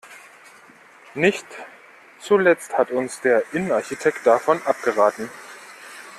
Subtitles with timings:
[1.13, 1.45] Nicht
[2.19, 5.29] zuletzt hat uns der Innenarchitekt davon abgeraten.